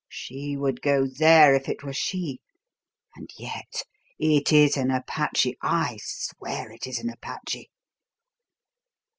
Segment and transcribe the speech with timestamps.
[0.09, 2.41] She would go there if it were she.
[3.15, 3.83] And yet
[4.17, 7.69] it is an Apache: I swear it is an Apache!"